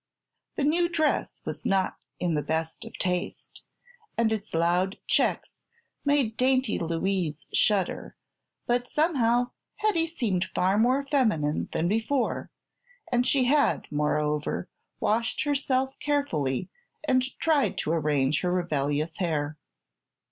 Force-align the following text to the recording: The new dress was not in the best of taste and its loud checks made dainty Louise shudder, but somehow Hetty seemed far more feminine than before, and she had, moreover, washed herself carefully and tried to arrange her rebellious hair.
The 0.55 0.63
new 0.63 0.89
dress 0.89 1.43
was 1.45 1.63
not 1.63 1.97
in 2.19 2.33
the 2.33 2.41
best 2.41 2.85
of 2.85 2.93
taste 2.97 3.61
and 4.17 4.33
its 4.33 4.55
loud 4.55 4.97
checks 5.05 5.61
made 6.03 6.35
dainty 6.37 6.79
Louise 6.79 7.45
shudder, 7.53 8.15
but 8.65 8.87
somehow 8.87 9.51
Hetty 9.75 10.07
seemed 10.07 10.45
far 10.55 10.79
more 10.79 11.05
feminine 11.05 11.69
than 11.71 11.87
before, 11.87 12.49
and 13.11 13.27
she 13.27 13.43
had, 13.43 13.91
moreover, 13.91 14.67
washed 14.99 15.43
herself 15.43 15.99
carefully 15.99 16.71
and 17.03 17.37
tried 17.37 17.77
to 17.77 17.91
arrange 17.91 18.41
her 18.41 18.51
rebellious 18.51 19.17
hair. 19.17 19.55